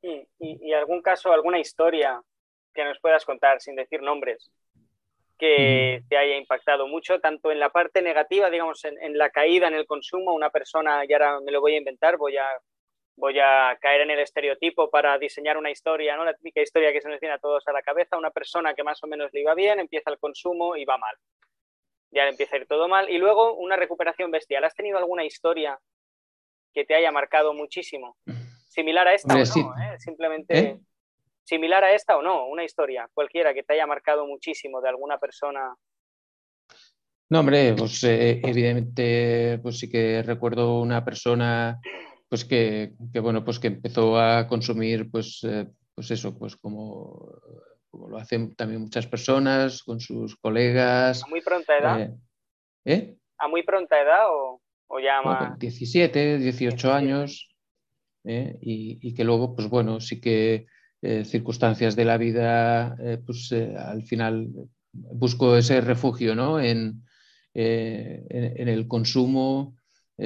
[0.00, 2.18] ¿Y, y algún caso, alguna historia
[2.72, 4.50] que nos puedas contar sin decir nombres
[5.38, 9.74] que te haya impactado mucho, tanto en la parte negativa, digamos, en, la caída en
[9.74, 12.46] el consumo, una persona, y ahora me lo voy a inventar, voy a,
[13.16, 16.24] voy a caer en el estereotipo para diseñar una historia, ¿no?
[16.24, 18.84] la típica historia que se nos viene a todos a la cabeza, una persona que
[18.84, 21.16] más o menos le iba bien, empieza el consumo y va mal.
[22.10, 23.10] Ya le empieza a ir todo mal.
[23.10, 24.62] Y luego una recuperación bestial.
[24.62, 25.76] ¿Has tenido alguna historia
[26.72, 28.16] que te haya marcado muchísimo?
[28.68, 29.98] Similar a esta o no, ¿eh?
[29.98, 30.58] Simplemente...
[30.58, 30.80] ¿Eh?
[31.44, 35.18] Similar a esta o no, una historia cualquiera que te haya marcado muchísimo de alguna
[35.18, 35.74] persona.
[37.30, 41.80] No, hombre, pues eh, evidentemente, pues sí que recuerdo una persona,
[42.28, 47.40] pues que, bueno, pues que empezó a consumir, pues, eh, pues eso, pues como,
[47.92, 51.22] lo hacen también muchas personas con sus colegas.
[51.24, 52.10] ¿A muy pronta edad?
[52.84, 54.60] Eh, ¿A muy pronta edad o,
[55.00, 55.58] ya más?
[55.58, 57.50] 17, 18 años.
[58.26, 60.66] Y, y, que luego, pues bueno, sí que
[61.06, 64.48] eh, circunstancias de la vida, eh, pues eh, al final
[64.90, 66.58] busco ese refugio ¿no?
[66.58, 67.02] en,
[67.52, 69.76] en, el consumo,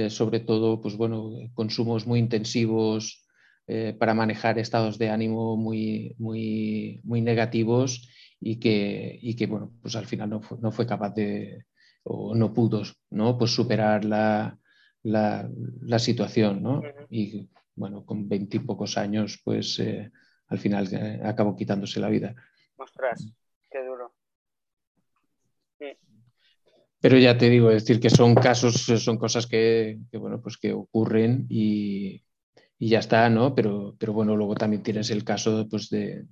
[0.09, 3.27] sobre todo, pues bueno, consumos muy intensivos
[3.99, 8.09] para manejar estados de ánimo muy, muy, muy negativos
[8.41, 11.65] y que, y que, bueno, pues al final no fue, no fue capaz de,
[12.05, 13.37] o no pudo, ¿no?
[13.37, 14.59] Pues superar la,
[15.03, 15.51] la,
[15.83, 16.83] la situación, ¿no?
[17.11, 19.81] Y bueno, con veintipocos años, pues
[20.49, 22.35] al final eh, acabó quitándose la vida.
[22.77, 23.33] Ostras,
[23.71, 24.15] qué duro.
[27.01, 30.73] Pero ya te digo, es decir, que son casos, son cosas que, bueno, pues que
[30.73, 32.25] ocurren y,
[32.81, 33.55] ya está, ¿no?
[33.55, 36.27] Pero, pero bueno, luego también tienes el caso pues, de,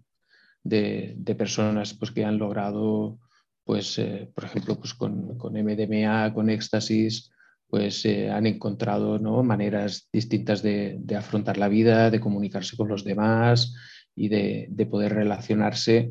[1.38, 3.18] personas pues, que han logrado,
[3.64, 7.30] pues, eh, por ejemplo, pues con, con, MDMA, con éxtasis,
[7.68, 9.42] pues eh, han encontrado ¿no?
[9.42, 13.74] maneras distintas de, afrontar la vida, de comunicarse con los demás,
[14.16, 16.10] y de, poder relacionarse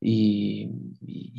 [0.00, 0.68] y,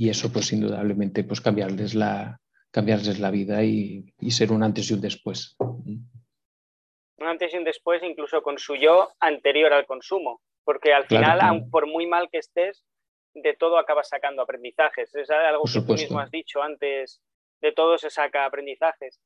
[0.09, 2.39] eso pues indudablemente pues cambiarles la,
[2.71, 5.55] cambiarles la vida y, ser un antes y un después.
[5.59, 11.67] Un antes y un después incluso con su yo anterior al consumo, porque al final,
[11.69, 12.85] por muy mal que estés,
[13.33, 15.13] de todo acabas sacando aprendizajes.
[15.13, 17.21] Es algo que tú mismo has dicho antes,
[17.61, 19.19] de todo se saca aprendizajes.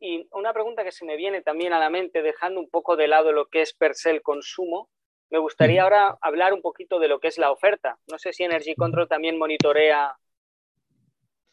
[0.00, 3.06] Y una pregunta que se me viene también a la mente, dejando un poco de
[3.06, 4.90] lado lo que es per se el consumo,
[5.32, 7.98] me gustaría ahora hablar un poquito de lo que es la oferta.
[8.10, 10.14] No sé si Energy Control también monitorea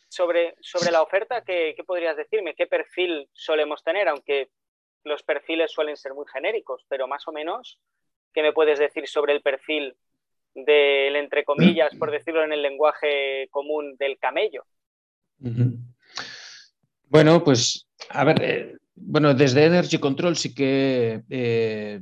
[0.09, 1.43] sobre, sobre la oferta.
[1.45, 2.55] ¿qué, podrías decirme?
[2.55, 4.09] ¿Qué perfil solemos tener?
[4.09, 4.49] Aunque
[5.05, 7.79] los perfiles suelen ser muy genéricos, pero más o menos,
[8.33, 9.95] ¿qué me puedes decir sobre el perfil
[10.53, 14.65] del, entre comillas, por decirlo en el lenguaje común, del camello?
[17.05, 22.01] Bueno, pues, a ver, eh, bueno, desde Energy Control sí que eh,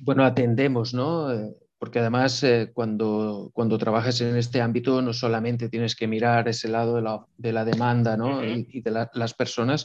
[0.00, 1.32] bueno, atendemos, ¿no?
[1.32, 6.48] Eh, porque además eh, cuando, cuando trabajas en este ámbito no solamente tienes que mirar
[6.48, 8.44] ese lado de la, demanda ¿no?
[8.44, 9.84] y, de las personas,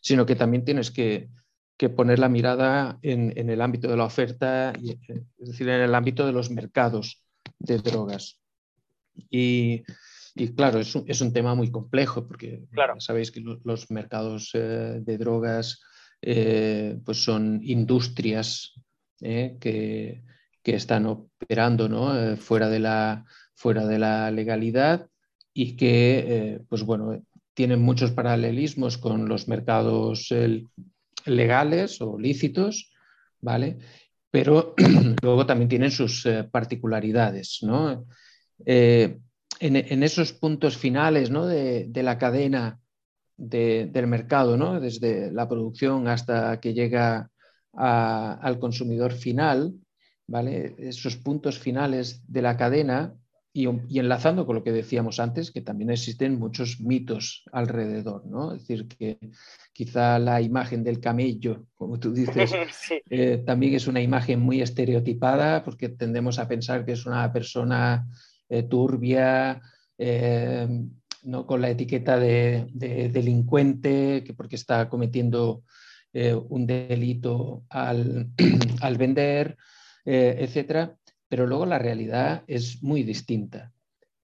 [0.00, 1.28] sino que también tienes que,
[1.96, 4.96] poner la mirada en, el ámbito de la oferta, eh,
[5.38, 7.24] es decir, en el ámbito de los mercados
[7.58, 8.38] de drogas.
[9.28, 9.82] Y,
[10.54, 12.62] claro, es un, es un, tema muy complejo porque
[12.98, 15.82] sabéis que los, mercados de drogas
[16.20, 18.80] pues son industrias
[19.22, 19.56] ¿eh?
[19.60, 20.22] que,
[20.64, 25.08] están operando eh, fuera, de la, fuera de la legalidad
[25.52, 27.22] y que, eh, pues bueno,
[27.54, 30.32] tienen muchos paralelismos con los mercados
[31.26, 32.92] legales o lícitos,
[33.40, 33.78] ¿vale?
[34.30, 34.74] Pero
[35.22, 38.06] luego también tienen sus particularidades, ¿no?
[38.64, 41.46] En, esos puntos finales ¿no?
[41.46, 42.80] de, la cadena
[43.36, 44.80] del mercado, ¿no?
[44.80, 47.31] desde la producción hasta que llega
[47.72, 49.74] al consumidor final,
[50.26, 50.74] ¿vale?
[50.78, 53.14] Esos puntos finales de la cadena
[53.54, 58.54] y, enlazando con lo que decíamos antes, que también existen muchos mitos alrededor, ¿no?
[58.54, 59.18] Es decir, que
[59.72, 62.50] quizá la imagen del camello, como tú dices,
[63.10, 68.06] eh, también es una imagen muy estereotipada porque tendemos a pensar que es una persona
[68.48, 69.60] eh, turbia,
[69.98, 70.66] eh,
[71.24, 71.46] ¿no?
[71.46, 75.62] con la etiqueta de, delincuente, que porque está cometiendo
[76.14, 78.28] un delito al,
[78.80, 79.56] al vender,
[80.04, 80.96] etcétera
[81.32, 83.72] pero luego la realidad es muy distinta.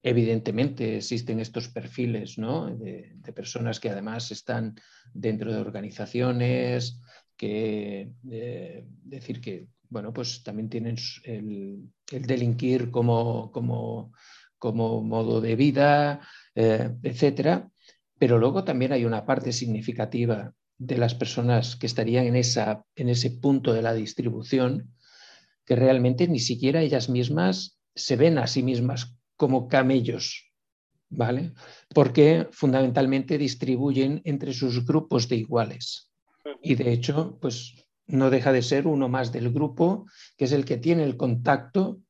[0.03, 4.75] Evidentemente existen estos perfiles de, personas que además están
[5.15, 7.01] dentro de organizaciones,
[7.35, 14.13] que eh, decir que bueno, pues también tienen el, delinquir como, como,
[14.59, 16.21] como, modo de vida,
[16.55, 17.71] eh, etcétera.
[18.19, 23.09] Pero luego también hay una parte significativa de las personas que estarían en, esa, en
[23.09, 24.95] ese punto de la distribución
[25.65, 30.51] que realmente ni siquiera ellas mismas se ven a sí mismas como camellos,
[31.11, 31.53] ¿vale?
[31.95, 36.11] Porque fundamentalmente distribuyen entre sus grupos de iguales.
[36.63, 37.75] Y de hecho, pues
[38.07, 42.01] no deja de ser uno más del grupo, que es el que tiene el contacto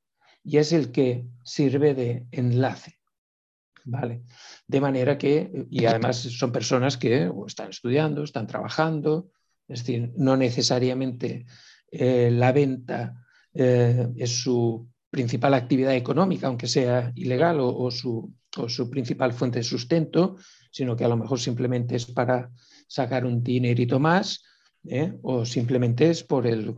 [0.45, 2.98] y es el que sirve de enlace.
[3.91, 4.23] ¿Vale?
[4.67, 9.31] De manera que, y además son personas que están estudiando, están trabajando,
[9.67, 11.47] es decir, no necesariamente
[11.91, 18.31] eh, la venta eh, es su principal actividad económica, aunque sea ilegal, o, su,
[18.91, 20.37] principal fuente de sustento,
[20.71, 22.51] sino que a lo mejor simplemente es para
[22.87, 24.45] sacar un dinerito más,
[24.85, 25.15] ¿eh?
[25.23, 26.75] o simplemente es por el,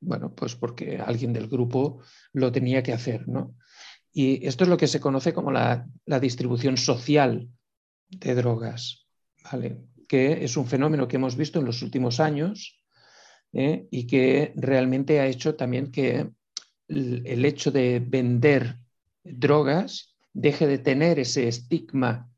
[0.00, 2.00] bueno, pues porque alguien del grupo
[2.32, 3.54] lo tenía que hacer, ¿no?
[4.20, 5.86] Y esto es lo que se conoce como la,
[6.20, 7.48] distribución social
[8.08, 9.06] de drogas,
[9.44, 9.78] ¿vale?
[10.08, 12.82] que es un fenómeno que hemos visto en los últimos años
[13.52, 13.86] ¿eh?
[13.92, 16.28] y que realmente ha hecho también que
[16.88, 18.80] el hecho de vender
[19.22, 22.28] drogas deje de tener ese estigma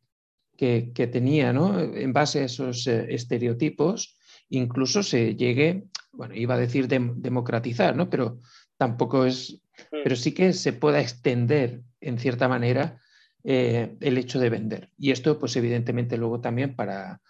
[0.58, 4.18] que, tenía en base a esos eh, estereotipos,
[4.50, 8.10] incluso se llegue, bueno, iba a decir democratizar, ¿no?
[8.10, 8.38] pero
[8.76, 9.62] tampoco es.
[9.90, 12.98] Pero sí que se pueda extender en cierta manera
[13.44, 14.90] eh, el hecho de vender.
[14.98, 17.20] Y esto, pues evidentemente luego también para,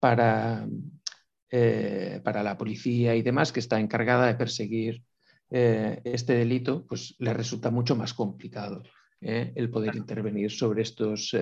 [0.00, 0.66] para
[1.50, 5.04] eh, para la policía y demás, que está encargada de perseguir
[5.50, 8.82] eh, este delito, pues le resulta mucho más complicado
[9.24, 11.32] el poder intervenir sobre estos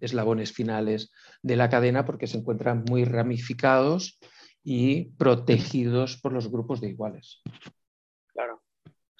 [0.00, 4.18] eslabones finales de la cadena porque se encuentran muy ramificados
[4.62, 7.40] y protegidos por los grupos de iguales.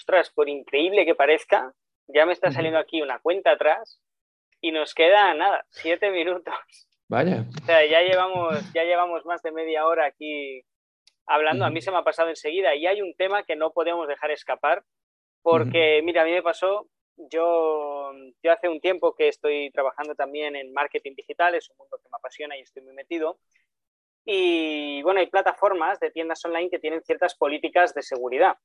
[0.02, 1.72] Ostras, por increíble que parezca,
[2.08, 4.00] ya me está saliendo aquí una cuenta atrás
[4.60, 6.52] y nos queda nada, siete minutos.
[7.08, 7.44] Vaya.
[7.62, 10.64] O sea, ya llevamos, ya llevamos más de media hora aquí
[11.24, 11.64] hablando.
[11.64, 14.32] A mí se me ha pasado enseguida y hay un tema que no podemos dejar
[14.32, 14.82] escapar
[15.40, 18.10] porque, mira, a mí me pasó, yo,
[18.42, 22.08] yo hace un tiempo que estoy trabajando también en marketing digital, es un mundo que
[22.10, 23.38] me apasiona y estoy muy metido.
[24.24, 28.56] Y bueno, hay plataformas de tiendas online que tienen ciertas políticas de seguridad.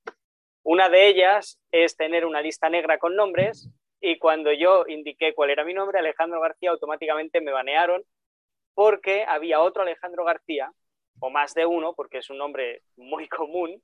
[0.70, 3.70] Una de ellas es tener una lista negra con nombres
[4.02, 8.04] y cuando yo indiqué cuál era mi nombre, Alejandro García, automáticamente me banearon
[8.74, 10.70] porque había otro Alejandro García,
[11.22, 13.82] o más de uno, porque es un nombre muy común,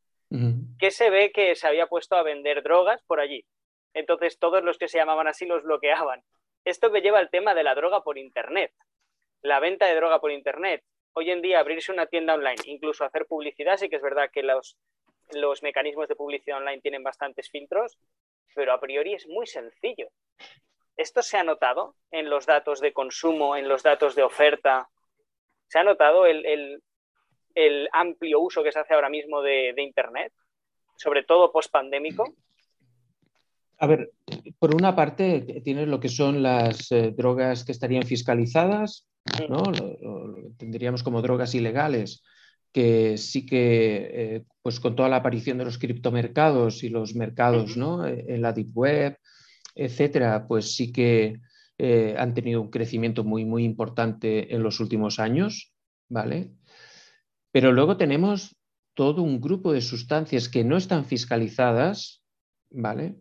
[0.77, 3.45] que se ve que se había puesto a vender drogas por allí.
[3.93, 6.21] Entonces todos los que se llamaban así los bloqueaban.
[6.65, 8.73] Esto me lleva al tema de la droga por Internet.
[9.41, 10.83] La venta de droga por Internet.
[11.13, 14.43] Hoy en día abrirse una tienda online, incluso hacer publicidad, sí que es verdad que
[14.43, 14.77] los,
[15.31, 17.97] los mecanismos de publicidad online tienen bastantes filtros,
[18.55, 20.09] pero a priori es muy sencillo.
[20.95, 24.89] ¿Esto se ha notado en los datos de consumo, en los datos de oferta?
[25.67, 26.81] ¿Se ha notado el,
[27.91, 30.31] amplio uso que se hace ahora mismo de, Internet,
[30.95, 32.35] sobre todo post-pandémico?
[33.79, 34.11] A ver,
[34.59, 39.51] por una parte tienes lo que son las eh, drogas que estarían fiscalizadas, mm.
[39.51, 39.63] ¿no?
[39.71, 42.23] Lo, tendríamos como drogas ilegales,
[42.71, 47.77] que sí que, eh, pues con toda la aparición de los criptomercados y los mercados,
[47.77, 48.07] ¿no?
[48.07, 49.17] En la deep web,
[49.75, 51.41] etcétera, pues sí que
[51.77, 55.73] eh, han tenido un crecimiento muy, muy importante en los últimos años,
[56.07, 56.51] ¿vale?
[57.51, 58.55] Pero luego tenemos
[58.93, 62.23] todo un grupo de sustancias que no están fiscalizadas,
[62.71, 63.17] ¿vale?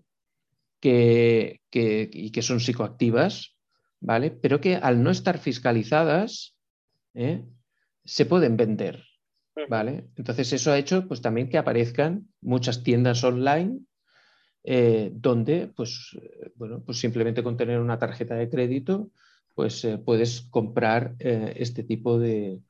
[0.81, 3.57] Que, y que son psicoactivas,
[4.01, 4.31] ¿vale?
[4.31, 6.57] Pero que al no estar fiscalizadas,
[7.15, 7.45] ¿eh?
[8.05, 9.05] se pueden vender,
[9.69, 10.09] ¿vale?
[10.17, 13.81] Entonces eso ha hecho pues también que aparezcan muchas tiendas online
[14.65, 19.11] eh, donde pues, eh, bueno, pues simplemente con tener una tarjeta de crédito
[19.55, 22.61] pues, eh, puedes comprar este tipo de,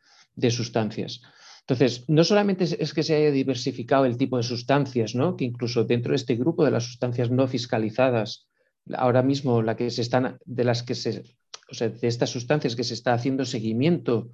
[0.51, 1.21] sustancias.
[1.61, 5.37] Entonces, no solamente es que se haya diversificado el tipo de sustancias, ¿no?
[5.37, 8.49] que incluso dentro de este grupo de las sustancias no fiscalizadas,
[8.95, 11.23] ahora mismo la que se están, de las que se,
[11.71, 14.31] o sea, de estas sustancias que se está haciendo seguimiento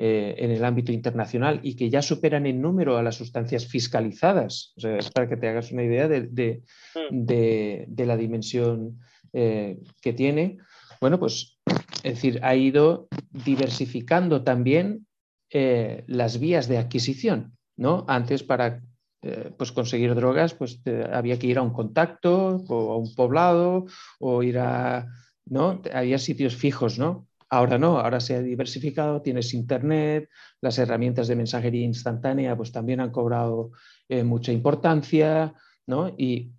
[0.00, 4.72] eh, en el ámbito internacional y que ya superan en número a las sustancias fiscalizadas.
[4.76, 6.62] O sea, es para que te hagas una idea de,
[7.10, 8.02] mm.
[8.04, 9.00] la dimensión
[9.32, 10.58] eh, que tiene.
[11.00, 11.58] Bueno, pues
[12.04, 15.04] es decir, ha ido diversificando también
[15.50, 17.56] eh, las vías de adquisición.
[17.76, 18.04] ¿no?
[18.06, 18.80] Antes para
[19.56, 20.80] pues conseguir drogas pues
[21.12, 23.86] había que ir a un contacto o a un poblado
[24.20, 25.08] o ir a...
[25.44, 25.82] ¿no?
[25.92, 27.27] Había sitios fijos, ¿no?
[27.50, 30.28] Ahora no, ahora se ha diversificado, tienes Internet,
[30.60, 33.70] las herramientas de mensajería instantánea pues también han cobrado
[34.08, 35.54] eh, mucha importancia,
[35.86, 36.14] ¿no?
[36.18, 36.52] Y,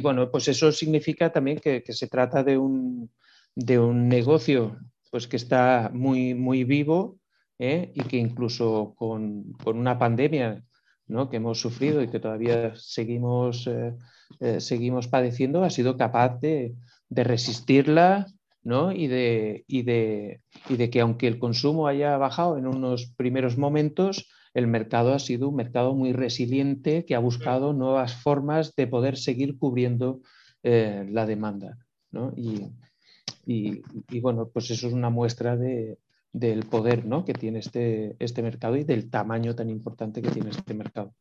[0.00, 3.10] bueno, pues eso significa también que, se trata de un,
[3.54, 4.78] de un, negocio
[5.10, 7.18] pues que está muy, muy vivo
[7.58, 7.90] ¿eh?
[7.94, 10.64] y que incluso con, con una pandemia
[11.06, 11.28] ¿no?
[11.28, 16.74] que hemos sufrido y que todavía seguimos, eh, seguimos padeciendo, ha sido capaz de,
[17.08, 18.26] de resistirla
[18.62, 18.92] ¿no?
[18.92, 23.56] y, de, y, de, y de que aunque el consumo haya bajado en unos primeros
[23.56, 28.86] momentos, el mercado ha sido un mercado muy resiliente que ha buscado nuevas formas de
[28.86, 30.20] poder seguir cubriendo
[30.62, 31.78] eh, la demanda.
[32.10, 32.32] ¿no?
[32.36, 32.66] Y,
[33.46, 35.98] y, y, bueno, pues eso es una muestra de,
[36.32, 37.24] del poder ¿no?
[37.24, 41.14] que tiene este, este mercado y del tamaño tan importante que tiene este mercado.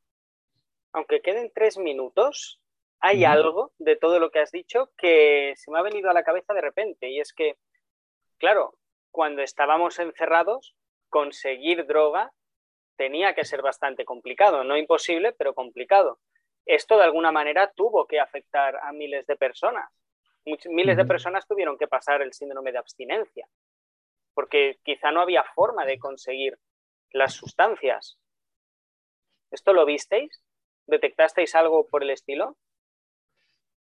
[0.92, 2.60] Aunque queden tres minutos,
[3.02, 6.24] hay algo de todo lo que has dicho que se me ha venido a la
[6.24, 7.58] cabeza de repente y es que,
[8.38, 8.76] claro,
[9.12, 10.76] cuando estábamos encerrados,
[11.10, 12.32] conseguir droga
[12.97, 16.20] tenía que ser bastante complicado, no imposible, pero complicado.
[16.66, 19.89] Esto de alguna manera tuvo que afectar a miles de personas.
[20.66, 23.47] miles de personas tuvieron que pasar el síndrome de abstinencia,
[24.34, 26.60] porque quizá no había forma de conseguir
[27.12, 28.20] las sustancias.
[29.52, 30.43] ¿Esto lo visteis?
[30.86, 32.58] ¿Detectasteis algo por el estilo?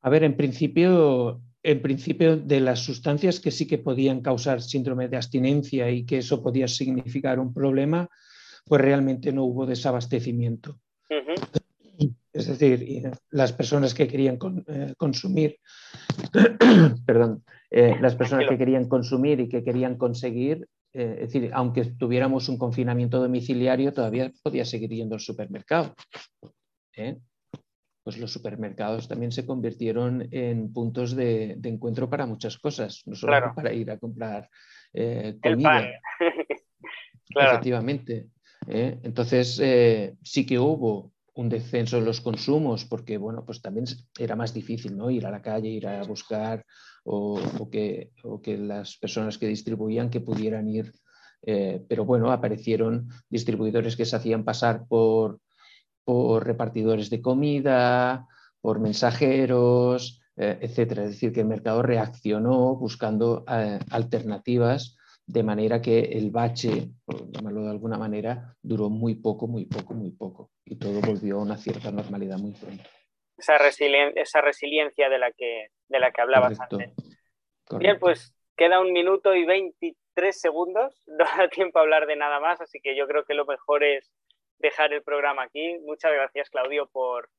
[0.02, 5.08] A ver, en principio, en principio de las sustancias que sí que podían causar síndrome
[5.08, 8.08] de abstinencia y que eso podía significar un problema,
[8.64, 10.78] pues realmente no hubo desabastecimiento.
[12.32, 14.38] Es decir, las personas que querían
[14.68, 15.58] eh, consumir,
[17.06, 21.84] perdón, eh, las personas que querían consumir y que querían conseguir, eh, es decir, aunque
[21.84, 25.94] tuviéramos un confinamiento domiciliario, todavía podía seguir yendo al supermercado
[28.08, 33.52] pues los supermercados también se convirtieron en puntos de, encuentro para muchas cosas, no solo
[33.54, 34.48] para ir a comprar
[34.94, 35.90] eh, comida.
[37.28, 38.30] Efectivamente.
[38.66, 38.98] ¿eh?
[39.02, 43.84] Entonces, eh, sí que hubo un descenso en los consumos, porque bueno, pues también
[44.18, 45.10] era más difícil ¿no?
[45.10, 46.64] ir a la calle, ir a buscar,
[47.04, 50.94] o, que, o que, las personas que distribuían que pudieran ir.
[51.42, 55.40] pero bueno, aparecieron distribuidores que se hacían pasar por,
[56.08, 58.26] por repartidores de comida,
[58.62, 61.02] por mensajeros, eh, etcétera.
[61.04, 64.96] Es decir, que el mercado reaccionó buscando eh, alternativas
[65.26, 69.92] de manera que el bache, por llamarlo de alguna manera, duró muy poco, muy poco,
[69.92, 70.50] muy poco.
[70.64, 72.84] Y todo volvió a una cierta normalidad muy pronto.
[73.36, 76.90] Esa, resiliencia de la que, de la que hablabas antes.
[77.78, 81.02] Bien, pues queda un minuto y 23 segundos.
[81.06, 83.84] No da tiempo a hablar de nada más, así que yo creo que lo mejor
[83.84, 84.10] es
[84.58, 85.78] dejar el programa aquí.
[85.84, 87.30] Muchas gracias, Claudio, por,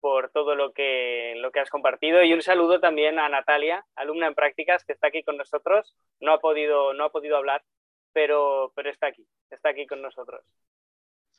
[0.00, 2.22] por todo lo que, lo que has compartido.
[2.22, 5.96] Y un saludo también a Natalia, alumna en prácticas, que está aquí con nosotros.
[6.20, 7.62] No ha podido, no ha podido hablar,
[8.12, 10.44] pero, pero está aquí, está aquí con nosotros.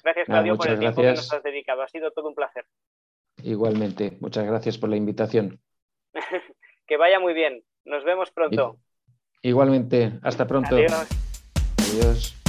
[0.04, 1.82] Gracias, Claudio, por el tiempo que nos has dedicado.
[1.82, 2.66] Ha sido todo un placer.
[3.44, 5.60] Igualmente, muchas gracias por la invitación.
[6.88, 7.64] que vaya muy bien.
[7.86, 8.78] Nos vemos pronto.
[9.42, 10.76] Igualmente, hasta pronto.
[10.76, 11.08] Adiós.
[11.78, 12.45] Adiós.